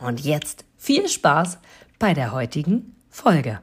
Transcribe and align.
Und 0.00 0.20
jetzt 0.20 0.64
viel 0.76 1.08
Spaß 1.08 1.58
bei 1.98 2.14
der 2.14 2.32
heutigen 2.32 2.96
Folge. 3.10 3.60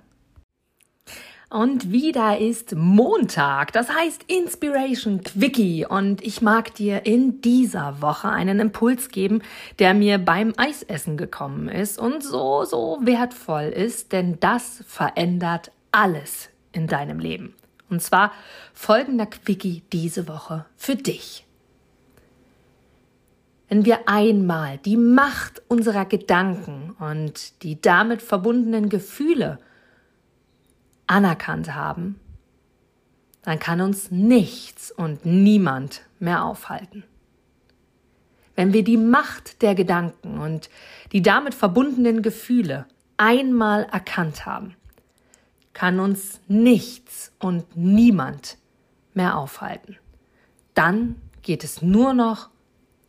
Und 1.50 1.94
wieder 1.94 2.38
ist 2.40 2.76
Montag, 2.76 3.72
das 3.72 3.90
heißt 3.90 4.26
Inspiration 4.28 5.24
Quickie. 5.24 5.86
Und 5.86 6.22
ich 6.22 6.42
mag 6.42 6.76
dir 6.76 7.06
in 7.06 7.40
dieser 7.42 8.02
Woche 8.02 8.30
einen 8.30 8.60
Impuls 8.60 9.10
geben, 9.10 9.42
der 9.80 9.94
mir 9.94 10.18
beim 10.18 10.54
Eisessen 10.58 11.16
gekommen 11.16 11.70
ist 11.70 11.98
und 11.98 12.22
so, 12.22 12.66
so 12.66 13.00
wertvoll 13.02 13.64
ist, 13.64 14.12
denn 14.12 14.40
das 14.42 14.84
verändert 14.88 15.72
alles 15.94 16.50
in 16.74 16.88
deinem 16.88 17.20
Leben. 17.20 17.56
Und 17.90 18.02
zwar 18.02 18.34
folgender 18.74 19.26
Quickie 19.26 19.84
diese 19.94 20.28
Woche 20.28 20.66
für 20.76 20.98
dich. 20.98 21.47
Wenn 23.70 23.86
wir 23.86 24.08
einmal 24.08 24.78
die 24.78 24.98
Macht 24.98 25.62
unserer 25.68 26.06
Gedanken 26.06 26.92
und 27.00 27.64
die 27.64 27.82
damit 27.82 28.22
verbundenen 28.22 28.90
Gefühle 28.90 29.60
anerkannt 31.06 31.76
haben, 31.76 32.20
dann 33.42 33.60
kann 33.60 33.82
uns 33.82 34.12
nichts 34.12 34.92
und 34.92 35.26
niemand 35.26 36.02
mehr 36.20 36.44
aufhalten. 36.44 37.04
Wenn 38.56 38.74
wir 38.74 38.84
die 38.84 38.98
Macht 38.98 39.62
der 39.62 39.76
Gedanken 39.76 40.40
und 40.40 40.70
die 41.12 41.22
damit 41.22 41.54
verbundenen 41.54 42.22
Gefühle 42.22 42.86
einmal 43.18 43.84
erkannt 43.84 44.46
haben, 44.46 44.76
kann 45.74 46.00
uns 46.00 46.42
nichts 46.48 47.32
und 47.40 47.78
niemand 47.78 48.58
mehr 49.14 49.38
aufhalten. 49.38 49.98
Dann 50.74 51.16
geht 51.42 51.64
es 51.64 51.82
nur 51.82 52.14
noch 52.14 52.50